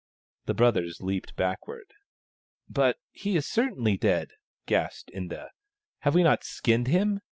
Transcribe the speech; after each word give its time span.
The 0.47 0.55
brothers 0.55 0.99
leaped 0.99 1.35
backward." 1.35 1.93
But 2.67 2.97
he 3.11 3.35
is 3.35 3.45
certainly 3.47 3.97
dead," 3.97 4.31
gasped 4.65 5.11
Inda." 5.13 5.49
Have 5.99 6.15
we 6.15 6.23
not 6.23 6.43
skinned 6.43 6.87
him 6.87 7.19